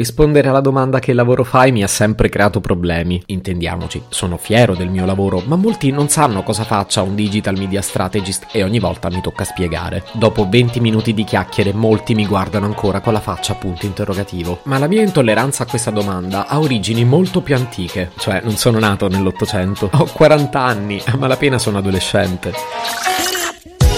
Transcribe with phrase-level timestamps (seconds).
[0.00, 3.22] Rispondere alla domanda che lavoro fai mi ha sempre creato problemi.
[3.26, 7.82] Intendiamoci, sono fiero del mio lavoro, ma molti non sanno cosa faccia un digital media
[7.82, 10.04] strategist e ogni volta mi tocca spiegare.
[10.12, 14.60] Dopo 20 minuti di chiacchiere, molti mi guardano ancora con la faccia a punto interrogativo.
[14.62, 18.78] Ma la mia intolleranza a questa domanda ha origini molto più antiche, cioè non sono
[18.78, 19.90] nato nell'Ottocento.
[19.92, 22.54] Ho 40 anni, a malapena sono adolescente.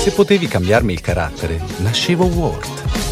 [0.01, 3.12] Se potevi cambiarmi il carattere, nascevo Ward.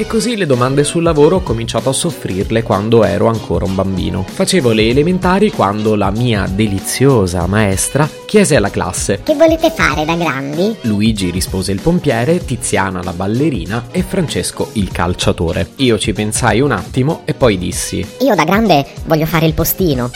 [0.00, 4.24] E così le domande sul lavoro ho cominciato a soffrirle quando ero ancora un bambino.
[4.26, 10.14] Facevo le elementari quando la mia deliziosa maestra chiese alla classe Che volete fare da
[10.14, 10.74] grandi?
[10.84, 15.72] Luigi rispose il pompiere, Tiziana la ballerina e Francesco il calciatore.
[15.76, 20.10] Io ci pensai un attimo e poi dissi Io da grande voglio fare il postino.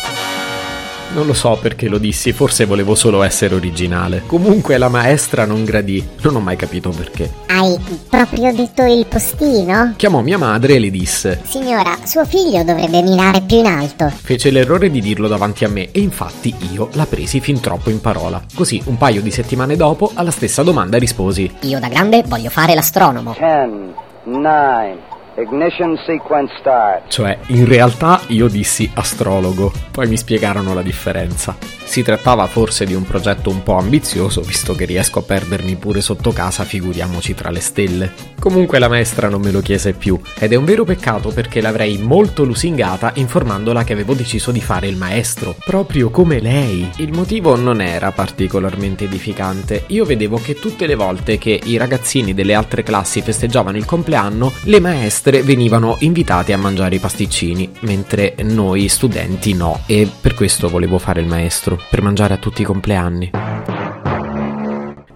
[1.13, 4.23] Non lo so perché lo dissi, forse volevo solo essere originale.
[4.27, 7.31] Comunque la maestra non gradì, non ho mai capito perché.
[7.47, 9.95] Hai proprio detto il postino?
[9.97, 11.41] Chiamò mia madre e le disse.
[11.45, 14.11] Signora, suo figlio dovrebbe mirare più in alto.
[14.11, 18.01] Fece l'errore di dirlo davanti a me e infatti io la presi fin troppo in
[18.01, 18.43] parola.
[18.55, 21.51] Così un paio di settimane dopo alla stessa domanda risposi.
[21.61, 23.37] Io da grande voglio fare l'astronomo.
[23.39, 24.99] 10, 9,
[25.37, 27.09] ignition sequence start.
[27.09, 31.57] Cioè, in realtà io dissi astrologo, poi mi spiegarono la differenza.
[31.85, 36.01] Si trattava forse di un progetto un po' ambizioso, visto che riesco a perdermi pure
[36.01, 38.13] sotto casa, figuriamoci tra le stelle.
[38.41, 41.99] Comunque la maestra non me lo chiese più, ed è un vero peccato perché l'avrei
[41.99, 46.91] molto lusingata informandola che avevo deciso di fare il maestro, proprio come lei.
[46.97, 52.35] Il motivo non era particolarmente edificante, io vedevo che tutte le volte che i ragazzini
[52.35, 58.14] delle altre classi festeggiavano il compleanno, le maestre venivano invitate a mangiare i pasticcini, mentre
[58.43, 62.65] noi studenti no, e per questo volevo fare il maestro, per mangiare a tutti i
[62.65, 63.31] compleanni.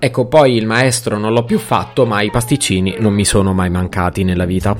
[0.00, 3.68] Ecco, poi il maestro non l'ho più fatto, ma i pasticcini non mi sono mai
[3.68, 4.76] mancati nella vita.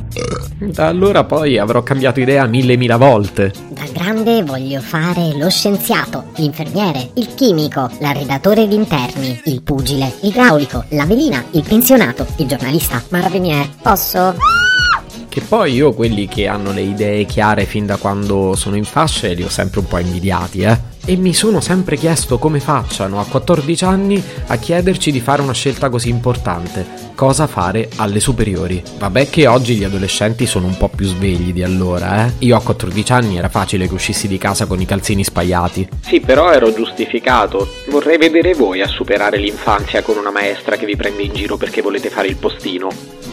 [0.59, 3.53] Da allora poi avrò cambiato idea mille mila volte.
[3.70, 11.04] Da grande voglio fare lo scienziato, l'infermiere, il chimico, l'arredatore d'interni, il pugile, l'idraulico, la
[11.04, 13.03] velina, il pensionato, il giornalista.
[13.09, 14.37] Maravenier, posso?
[15.28, 19.34] Che poi io quelli che hanno le idee chiare fin da quando sono in fasce
[19.34, 20.78] li ho sempre un po' invidiati, eh.
[21.05, 25.53] E mi sono sempre chiesto come facciano a 14 anni a chiederci di fare una
[25.53, 27.07] scelta così importante.
[27.19, 28.81] Cosa fare alle superiori?
[28.97, 32.33] Vabbè che oggi gli adolescenti sono un po' più svegli di allora, eh.
[32.47, 35.89] Io a 14 anni era facile che uscissi di casa con i calzini spaiati.
[36.01, 37.71] Sì, però ero giustificato.
[37.91, 41.83] Vorrei vedere voi a superare l'infanzia con una maestra che vi prende in giro perché
[41.83, 42.89] volete fare il postino.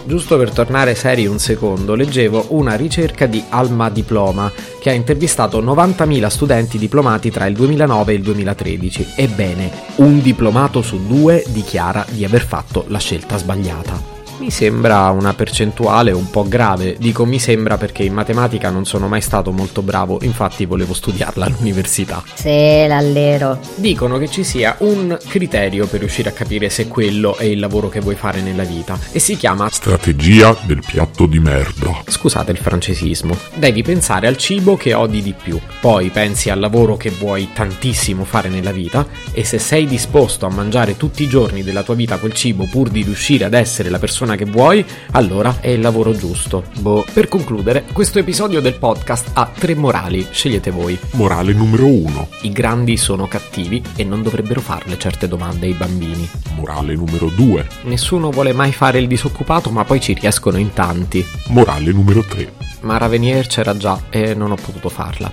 [0.08, 5.62] Giusto per tornare seri un secondo, leggevo una ricerca di Alma Diploma che ha intervistato
[5.64, 9.08] 90.000 studenti diplomati tra il 2009 e il 2013.
[9.16, 13.75] Ebbene, un diplomato su due dichiara di aver fatto la scelta sbagliata.
[13.84, 14.15] 其他。
[14.38, 19.22] Mi sembra una percentuale un po' grave, dico mi sembra perché in matematica non sono mai
[19.22, 22.22] stato molto bravo, infatti volevo studiarla all'università.
[22.34, 23.60] Sì, l'allero.
[23.76, 27.88] Dicono che ci sia un criterio per riuscire a capire se quello è il lavoro
[27.88, 32.02] che vuoi fare nella vita e si chiama Strategia del piatto di merda.
[32.06, 33.38] Scusate il francesismo.
[33.54, 38.26] Devi pensare al cibo che odi di più, poi pensi al lavoro che vuoi tantissimo
[38.26, 42.18] fare nella vita e se sei disposto a mangiare tutti i giorni della tua vita
[42.18, 46.12] quel cibo pur di riuscire ad essere la persona che vuoi, allora è il lavoro
[46.18, 46.64] giusto.
[46.80, 47.06] Boh.
[47.14, 50.98] Per concludere, questo episodio del podcast ha tre morali, scegliete voi.
[51.12, 52.30] Morale numero 1.
[52.42, 56.28] I grandi sono cattivi e non dovrebbero farle certe domande ai bambini.
[56.56, 57.68] Morale numero 2.
[57.84, 61.24] Nessuno vuole mai fare il disoccupato, ma poi ci riescono in tanti.
[61.50, 62.54] Morale numero 3.
[62.82, 65.32] Ma Ravenier c'era già e non ho potuto farla.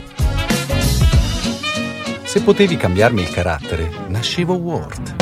[2.22, 5.21] Se potevi cambiarmi il carattere, nascevo Ward.